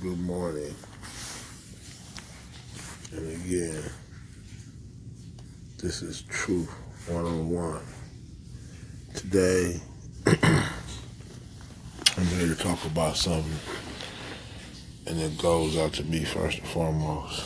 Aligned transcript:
Good 0.00 0.20
morning. 0.20 0.76
And 3.10 3.32
again, 3.32 3.82
this 5.82 6.02
is 6.02 6.22
Truth 6.22 6.70
101. 7.08 7.80
Today, 9.16 9.80
I'm 10.26 12.26
here 12.26 12.46
to 12.46 12.54
talk 12.54 12.84
about 12.84 13.16
something, 13.16 13.58
and 15.08 15.18
it 15.18 15.36
goes 15.36 15.76
out 15.76 15.94
to 15.94 16.04
me 16.04 16.22
first 16.22 16.60
and 16.60 16.68
foremost. 16.68 17.44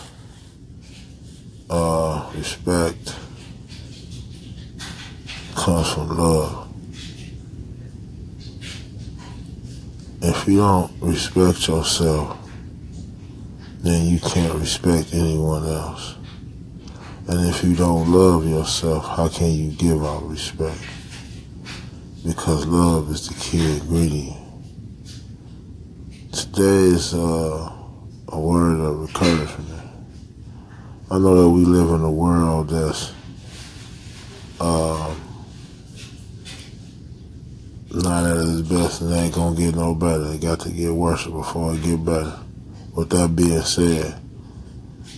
Uh, 1.70 2.30
respect 2.34 3.16
comes 5.54 5.90
from 5.90 6.18
love. 6.18 6.68
If 10.20 10.46
you 10.46 10.58
don't 10.58 10.92
respect 11.00 11.66
yourself, 11.66 12.41
then 13.82 14.06
you 14.06 14.20
can't 14.20 14.54
respect 14.54 15.12
anyone 15.12 15.64
else. 15.68 16.14
And 17.26 17.48
if 17.48 17.64
you 17.64 17.74
don't 17.74 18.12
love 18.12 18.48
yourself, 18.48 19.04
how 19.04 19.28
can 19.28 19.50
you 19.50 19.70
give 19.72 20.04
out 20.04 20.28
respect? 20.28 20.78
Because 22.24 22.64
love 22.66 23.10
is 23.10 23.28
the 23.28 23.34
key 23.34 23.78
ingredient. 23.78 24.36
Today 26.32 26.94
is 26.94 27.12
uh, 27.12 27.72
a 28.28 28.40
word 28.40 28.80
of 28.80 29.08
encouragement. 29.08 29.68
I 31.10 31.18
know 31.18 31.42
that 31.42 31.50
we 31.50 31.64
live 31.64 31.90
in 31.90 32.00
a 32.02 32.10
world 32.10 32.70
that's 32.70 33.12
um, 34.60 35.20
not 37.90 38.24
at 38.24 38.36
its 38.36 38.68
best 38.68 39.00
and 39.00 39.12
ain't 39.12 39.34
gonna 39.34 39.56
get 39.56 39.74
no 39.74 39.94
better. 39.94 40.32
It 40.32 40.40
got 40.40 40.60
to 40.60 40.70
get 40.70 40.92
worse 40.92 41.26
before 41.26 41.74
it 41.74 41.82
get 41.82 42.04
better. 42.04 42.38
With 42.92 43.08
that 43.10 43.34
being 43.34 43.62
said, 43.62 44.20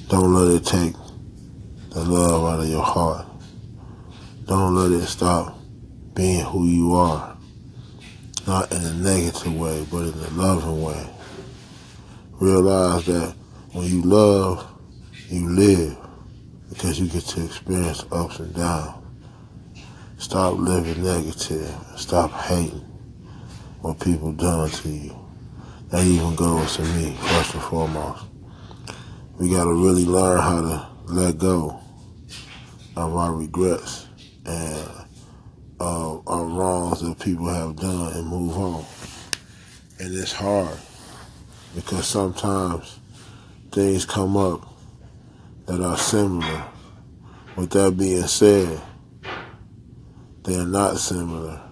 don't 0.08 0.33
let 0.33 0.55
it 0.55 0.64
take 0.64 0.94
the 1.91 2.05
love 2.05 2.44
out 2.44 2.61
of 2.61 2.69
your 2.69 2.84
heart. 2.84 3.27
Don't 4.47 4.77
let 4.77 4.92
it 4.92 5.06
stop 5.06 5.58
being 6.14 6.45
who 6.45 6.67
you 6.67 6.95
are. 6.95 7.36
Not 8.47 8.70
in 8.70 8.80
a 8.80 8.95
negative 8.95 9.58
way, 9.58 9.84
but 9.91 10.02
in 10.02 10.14
a 10.14 10.30
loving 10.30 10.83
way. 10.83 11.06
Realize 12.33 13.06
that 13.06 13.34
when 13.72 13.86
you 13.86 14.02
love, 14.02 14.70
you 15.28 15.48
live 15.48 15.97
because 16.69 17.00
you 17.00 17.08
get 17.08 17.25
to 17.25 17.45
experience 17.45 18.05
ups 18.12 18.39
and 18.39 18.55
downs. 18.55 19.05
Stop 20.19 20.58
living 20.58 21.02
negative. 21.02 21.75
Stop 21.97 22.30
hating 22.30 22.84
what 23.80 23.98
people 23.98 24.33
done 24.33 24.70
to 24.70 24.89
you. 24.89 25.23
That 25.95 26.06
even 26.06 26.34
goes 26.34 26.75
to 26.75 26.83
me, 26.83 27.14
first 27.20 27.55
and 27.55 27.62
foremost. 27.62 28.25
We 29.39 29.48
gotta 29.48 29.73
really 29.73 30.05
learn 30.05 30.41
how 30.41 30.61
to 30.61 30.89
let 31.05 31.39
go 31.39 31.78
of 32.97 33.14
our 33.14 33.33
regrets 33.33 34.09
and 34.45 34.89
uh, 35.78 36.19
our 36.27 36.45
wrongs 36.47 37.01
that 37.01 37.20
people 37.20 37.47
have 37.47 37.77
done 37.77 38.12
and 38.12 38.27
move 38.27 38.59
on. 38.59 38.84
And 40.01 40.12
it's 40.12 40.33
hard 40.33 40.77
because 41.77 42.08
sometimes 42.08 42.98
things 43.70 44.05
come 44.05 44.36
up 44.36 44.67
that 45.67 45.81
are 45.81 45.97
similar. 45.97 46.64
With 47.55 47.70
that 47.70 47.97
being 47.97 48.27
said, 48.27 48.83
they're 50.42 50.67
not 50.67 50.98
similar. 50.98 51.62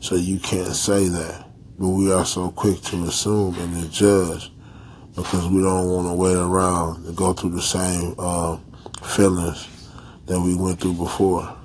So 0.00 0.16
you 0.16 0.38
can't 0.38 0.76
say 0.76 1.08
that. 1.08 1.43
But 1.78 1.88
we 1.88 2.12
are 2.12 2.24
so 2.24 2.50
quick 2.50 2.80
to 2.82 3.04
assume 3.04 3.56
and 3.58 3.82
to 3.82 3.90
judge 3.90 4.52
because 5.16 5.48
we 5.48 5.62
don't 5.62 5.88
want 5.90 6.08
to 6.08 6.14
wait 6.14 6.36
around 6.36 7.04
and 7.06 7.16
go 7.16 7.32
through 7.32 7.50
the 7.50 7.62
same 7.62 8.14
uh, 8.18 8.58
feelings 9.02 9.68
that 10.26 10.40
we 10.40 10.54
went 10.54 10.80
through 10.80 10.94
before. 10.94 11.56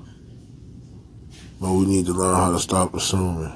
But 1.59 1.73
we 1.73 1.85
need 1.85 2.05
to 2.07 2.13
learn 2.13 2.35
how 2.35 2.51
to 2.51 2.59
stop 2.59 2.93
assuming 2.93 3.53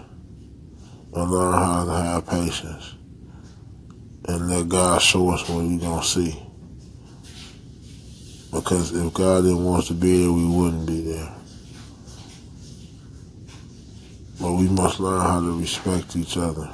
and 1.14 1.32
learn 1.32 1.54
how 1.54 1.86
to 1.86 1.92
have 1.92 2.28
patience 2.28 2.96
and 4.26 4.50
let 4.50 4.70
God 4.70 5.02
show 5.02 5.30
us 5.32 5.48
what 5.50 5.64
we're 5.64 5.80
going 5.80 6.02
to 6.02 6.06
see. 6.06 6.40
Because 8.52 8.94
if 8.94 9.14
God 9.14 9.42
didn't 9.42 9.64
want 9.64 9.82
us 9.82 9.88
to 9.88 9.94
be 9.94 10.24
there, 10.24 10.32
we 10.32 10.46
wouldn't 10.46 10.86
be 10.86 11.02
there. 11.02 11.34
But 14.44 14.56
we 14.56 14.68
must 14.68 15.00
learn 15.00 15.22
how 15.22 15.40
to 15.40 15.58
respect 15.58 16.18
each 16.18 16.36
other. 16.36 16.70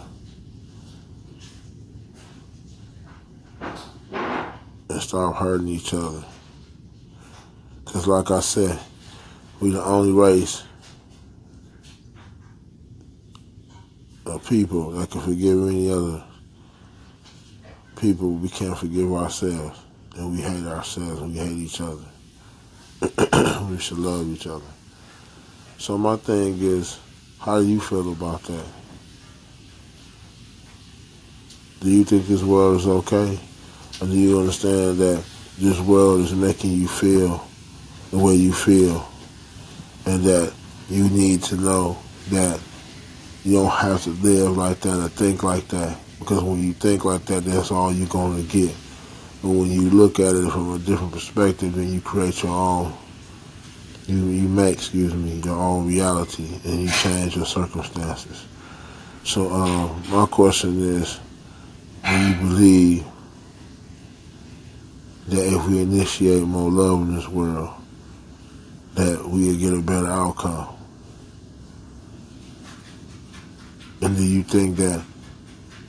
And 4.02 5.00
stop 5.00 5.36
hurting 5.36 5.68
each 5.68 5.94
other. 5.94 6.24
Because 7.86 8.08
like 8.08 8.32
I 8.32 8.40
said, 8.40 8.80
we 9.60 9.70
the 9.70 9.84
only 9.84 10.12
race 10.12 10.64
of 14.26 14.50
people 14.50 14.90
that 14.94 15.12
can 15.12 15.22
forgive 15.22 15.68
any 15.68 15.92
other 15.92 16.24
people. 17.98 18.32
We 18.32 18.50
can't 18.50 18.80
forgive 18.80 19.14
ourselves. 19.14 19.80
And 20.16 20.32
we 20.32 20.42
hate 20.42 20.66
ourselves 20.66 21.22
we 21.22 21.34
hate 21.34 21.52
each 21.52 21.80
other. 21.82 22.06
we 23.70 23.78
should 23.78 24.00
love 24.00 24.28
each 24.28 24.48
other. 24.48 24.66
So 25.78 26.00
my 26.00 26.16
thing 26.16 26.58
is, 26.60 26.98
how 27.50 27.60
do 27.60 27.68
you 27.68 27.80
feel 27.80 28.12
about 28.12 28.44
that? 28.44 28.66
Do 31.80 31.90
you 31.90 32.04
think 32.04 32.28
this 32.28 32.44
world 32.44 32.80
is 32.80 32.86
okay? 32.86 33.40
Or 34.00 34.06
do 34.06 34.14
you 34.14 34.40
understand 34.40 35.00
that 35.00 35.24
this 35.58 35.80
world 35.80 36.22
is 36.22 36.32
making 36.36 36.74
you 36.74 36.88
feel 36.88 37.44
the 38.12 38.20
way 38.20 38.36
you 38.36 38.54
feel? 38.54 39.04
And 40.06 40.24
that 40.26 40.54
you 40.92 41.10
need 41.10 41.42
to 41.46 41.56
know 41.56 41.98
that 42.30 42.62
you 43.44 43.54
don't 43.54 43.72
have 43.72 44.04
to 44.04 44.12
live 44.12 44.56
like 44.56 44.82
that 44.82 45.04
or 45.04 45.10
think 45.10 45.42
like 45.42 45.68
that. 45.70 45.98
Because 46.20 46.44
when 46.44 46.62
you 46.62 46.74
think 46.74 47.04
like 47.04 47.26
that, 47.26 47.46
that's 47.46 47.72
all 47.72 47.92
you're 47.92 48.08
going 48.10 48.46
to 48.46 48.48
get. 48.48 48.76
But 49.42 49.50
when 49.50 49.72
you 49.72 49.90
look 49.90 50.20
at 50.20 50.36
it 50.36 50.52
from 50.52 50.76
a 50.76 50.78
different 50.78 51.14
perspective 51.14 51.76
and 51.78 51.90
you 51.90 52.00
create 52.00 52.44
your 52.44 52.52
own 52.52 52.94
you, 54.10 54.18
you 54.18 54.48
make, 54.48 54.76
excuse 54.76 55.14
me, 55.14 55.40
your 55.46 55.56
own 55.56 55.88
reality 55.88 56.48
and 56.66 56.82
you 56.82 56.90
change 56.90 57.36
your 57.36 57.46
circumstances. 57.46 58.46
So 59.24 59.52
um, 59.52 60.04
my 60.10 60.26
question 60.26 60.80
is, 60.82 61.20
do 62.04 62.18
you 62.18 62.36
believe 62.36 63.06
that 65.28 65.46
if 65.46 65.68
we 65.68 65.82
initiate 65.82 66.44
more 66.44 66.72
love 66.72 67.02
in 67.02 67.16
this 67.16 67.28
world, 67.28 67.70
that 68.96 69.22
we'll 69.24 69.58
get 69.58 69.74
a 69.74 69.82
better 69.82 70.08
outcome? 70.08 70.76
And 74.02 74.16
do 74.16 74.24
you 74.24 74.44
think 74.44 74.78
that 74.78 75.04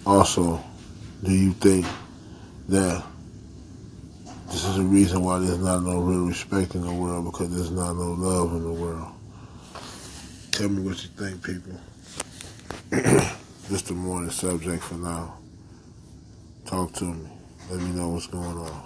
also, 0.05 0.63
do 1.23 1.33
you 1.33 1.53
think 1.53 1.87
that 2.69 3.05
is 4.71 4.77
the 4.77 4.85
reason 4.85 5.25
why 5.25 5.39
there's 5.39 5.59
not 5.59 5.83
no 5.83 5.99
real 5.99 6.27
respect 6.27 6.75
in 6.75 6.83
the 6.83 6.93
world 6.93 7.25
because 7.25 7.55
there's 7.55 7.71
not 7.73 7.95
no 7.95 8.13
love 8.13 8.53
in 8.53 8.63
the 8.63 8.73
world. 8.73 9.09
Tell 10.53 10.69
me 10.69 10.83
what 10.83 11.03
you 11.03 11.11
think, 11.11 11.43
people. 11.43 11.81
Just 13.69 13.91
a 13.91 13.95
morning 13.95 14.31
subject 14.31 14.83
for 14.83 14.95
now. 14.95 15.35
Talk 16.67 16.93
to 16.95 17.05
me. 17.05 17.29
Let 17.71 17.81
me 17.81 17.91
know 17.91 18.11
what's 18.11 18.29
going 18.29 18.59
on. 18.59 18.83